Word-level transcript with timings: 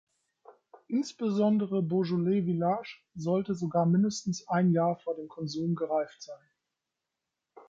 Insbesondere 0.87 1.83
Beaujolais 1.83 2.41
Villages 2.43 2.95
sollte 3.13 3.53
sogar 3.53 3.85
mindestens 3.85 4.47
ein 4.47 4.71
Jahr 4.71 4.95
vor 4.97 5.13
dem 5.15 5.27
Konsum 5.27 5.75
gereift 5.75 6.23
sein. 6.23 6.49